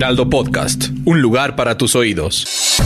Heraldo 0.00 0.30
Podcast. 0.30 0.86
Un 1.04 1.20
lugar 1.20 1.56
para 1.56 1.76
tus 1.76 1.94
oídos. 1.94 2.78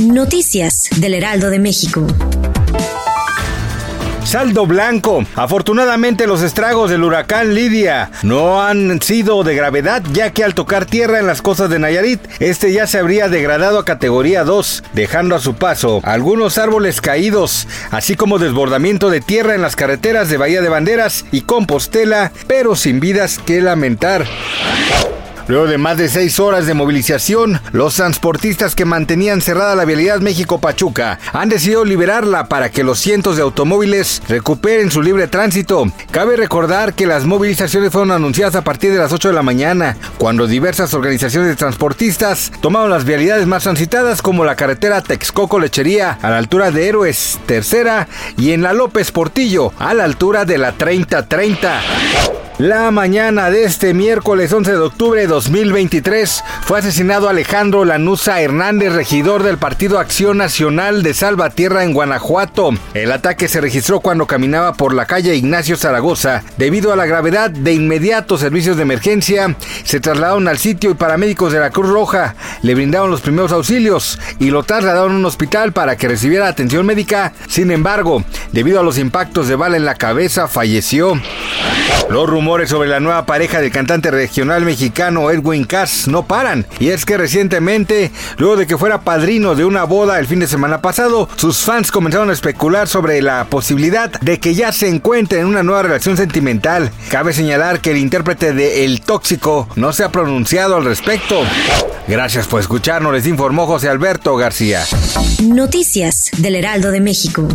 Noticias 0.00 0.88
del 0.96 1.12
Heraldo 1.12 1.50
de 1.50 1.58
México. 1.58 2.06
Saldo 4.24 4.64
blanco. 4.64 5.22
Afortunadamente 5.34 6.26
los 6.26 6.40
estragos 6.40 6.88
del 6.88 7.04
huracán 7.04 7.54
Lidia 7.54 8.10
no 8.22 8.62
han 8.62 9.02
sido 9.02 9.44
de 9.44 9.54
gravedad 9.54 10.02
ya 10.14 10.30
que 10.30 10.44
al 10.44 10.54
tocar 10.54 10.86
tierra 10.86 11.18
en 11.18 11.26
las 11.26 11.42
costas 11.42 11.68
de 11.68 11.78
Nayarit, 11.78 12.22
este 12.40 12.72
ya 12.72 12.86
se 12.86 12.98
habría 12.98 13.28
degradado 13.28 13.78
a 13.78 13.84
categoría 13.84 14.42
2, 14.42 14.82
dejando 14.94 15.36
a 15.36 15.40
su 15.40 15.52
paso 15.52 16.00
algunos 16.04 16.56
árboles 16.56 17.02
caídos, 17.02 17.68
así 17.90 18.16
como 18.16 18.38
desbordamiento 18.38 19.10
de 19.10 19.20
tierra 19.20 19.54
en 19.54 19.60
las 19.60 19.76
carreteras 19.76 20.30
de 20.30 20.38
Bahía 20.38 20.62
de 20.62 20.70
Banderas 20.70 21.26
y 21.32 21.42
Compostela, 21.42 22.32
pero 22.46 22.76
sin 22.76 22.98
vidas 22.98 23.38
que 23.38 23.60
lamentar. 23.60 24.24
Luego 25.52 25.66
de 25.66 25.76
más 25.76 25.98
de 25.98 26.08
seis 26.08 26.40
horas 26.40 26.64
de 26.64 26.72
movilización, 26.72 27.60
los 27.72 27.96
transportistas 27.96 28.74
que 28.74 28.86
mantenían 28.86 29.42
cerrada 29.42 29.74
la 29.74 29.84
vialidad 29.84 30.20
México-Pachuca 30.20 31.18
han 31.34 31.50
decidido 31.50 31.84
liberarla 31.84 32.46
para 32.48 32.70
que 32.70 32.82
los 32.82 32.98
cientos 32.98 33.36
de 33.36 33.42
automóviles 33.42 34.22
recuperen 34.28 34.90
su 34.90 35.02
libre 35.02 35.28
tránsito. 35.28 35.92
Cabe 36.10 36.36
recordar 36.38 36.94
que 36.94 37.04
las 37.04 37.26
movilizaciones 37.26 37.92
fueron 37.92 38.12
anunciadas 38.12 38.54
a 38.54 38.64
partir 38.64 38.92
de 38.92 38.98
las 38.98 39.12
8 39.12 39.28
de 39.28 39.34
la 39.34 39.42
mañana, 39.42 39.98
cuando 40.16 40.46
diversas 40.46 40.94
organizaciones 40.94 41.50
de 41.50 41.56
transportistas 41.56 42.50
tomaron 42.62 42.88
las 42.88 43.04
vialidades 43.04 43.46
más 43.46 43.64
transitadas 43.64 44.22
como 44.22 44.46
la 44.46 44.56
carretera 44.56 45.02
Texcoco-Lechería 45.02 46.16
a 46.22 46.30
la 46.30 46.38
altura 46.38 46.70
de 46.70 46.88
Héroes 46.88 47.38
Tercera 47.44 48.08
y 48.38 48.52
en 48.52 48.62
la 48.62 48.72
López 48.72 49.12
Portillo 49.12 49.74
a 49.78 49.92
la 49.92 50.04
altura 50.04 50.46
de 50.46 50.56
la 50.56 50.72
3030. 50.72 51.82
La 52.62 52.92
mañana 52.92 53.50
de 53.50 53.64
este 53.64 53.92
miércoles 53.92 54.52
11 54.52 54.70
de 54.70 54.78
octubre 54.78 55.20
de 55.20 55.26
2023 55.26 56.44
fue 56.60 56.78
asesinado 56.78 57.28
Alejandro 57.28 57.84
Lanusa 57.84 58.40
Hernández, 58.40 58.92
regidor 58.92 59.42
del 59.42 59.58
Partido 59.58 59.98
Acción 59.98 60.38
Nacional 60.38 61.02
de 61.02 61.12
Salvatierra 61.12 61.82
en 61.82 61.92
Guanajuato. 61.92 62.70
El 62.94 63.10
ataque 63.10 63.48
se 63.48 63.60
registró 63.60 63.98
cuando 63.98 64.28
caminaba 64.28 64.74
por 64.74 64.94
la 64.94 65.06
calle 65.06 65.34
Ignacio 65.34 65.76
Zaragoza. 65.76 66.44
Debido 66.56 66.92
a 66.92 66.96
la 66.96 67.06
gravedad, 67.06 67.50
de 67.50 67.72
inmediato 67.72 68.38
servicios 68.38 68.76
de 68.76 68.84
emergencia 68.84 69.56
se 69.82 69.98
trasladaron 69.98 70.46
al 70.46 70.58
sitio 70.58 70.92
y 70.92 70.94
paramédicos 70.94 71.52
de 71.52 71.58
la 71.58 71.70
Cruz 71.70 71.88
Roja 71.88 72.36
le 72.62 72.76
brindaron 72.76 73.10
los 73.10 73.22
primeros 73.22 73.50
auxilios 73.50 74.20
y 74.38 74.50
lo 74.50 74.62
trasladaron 74.62 75.14
a 75.14 75.16
un 75.16 75.24
hospital 75.24 75.72
para 75.72 75.96
que 75.96 76.06
recibiera 76.06 76.46
atención 76.46 76.86
médica. 76.86 77.32
Sin 77.48 77.72
embargo, 77.72 78.22
debido 78.52 78.78
a 78.78 78.84
los 78.84 78.98
impactos 78.98 79.48
de 79.48 79.56
bala 79.56 79.76
en 79.76 79.84
la 79.84 79.96
cabeza, 79.96 80.46
falleció. 80.46 81.20
Los 82.12 82.28
rumores 82.28 82.68
sobre 82.68 82.90
la 82.90 83.00
nueva 83.00 83.24
pareja 83.24 83.62
del 83.62 83.72
cantante 83.72 84.10
regional 84.10 84.66
mexicano 84.66 85.30
Edwin 85.30 85.64
Cass 85.64 86.08
no 86.08 86.26
paran. 86.26 86.66
Y 86.78 86.88
es 86.88 87.06
que 87.06 87.16
recientemente, 87.16 88.10
luego 88.36 88.56
de 88.56 88.66
que 88.66 88.76
fuera 88.76 89.00
padrino 89.00 89.54
de 89.54 89.64
una 89.64 89.84
boda 89.84 90.18
el 90.18 90.26
fin 90.26 90.38
de 90.38 90.46
semana 90.46 90.82
pasado, 90.82 91.26
sus 91.36 91.60
fans 91.60 91.90
comenzaron 91.90 92.28
a 92.28 92.34
especular 92.34 92.86
sobre 92.86 93.22
la 93.22 93.46
posibilidad 93.46 94.12
de 94.20 94.38
que 94.38 94.54
ya 94.54 94.72
se 94.72 94.88
encuentren 94.88 95.40
en 95.40 95.46
una 95.46 95.62
nueva 95.62 95.84
relación 95.84 96.18
sentimental. 96.18 96.90
Cabe 97.08 97.32
señalar 97.32 97.80
que 97.80 97.92
el 97.92 97.96
intérprete 97.96 98.52
de 98.52 98.84
El 98.84 99.00
Tóxico 99.00 99.66
no 99.76 99.94
se 99.94 100.04
ha 100.04 100.12
pronunciado 100.12 100.76
al 100.76 100.84
respecto. 100.84 101.40
Gracias 102.06 102.46
por 102.46 102.60
escucharnos, 102.60 103.14
les 103.14 103.26
informó 103.26 103.66
José 103.66 103.88
Alberto 103.88 104.36
García. 104.36 104.84
Noticias 105.42 106.30
del 106.36 106.56
Heraldo 106.56 106.90
de 106.90 107.00
México. 107.00 107.48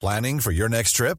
Planning 0.00 0.40
for 0.40 0.52
your 0.52 0.70
next 0.70 0.96
trip? 0.96 1.18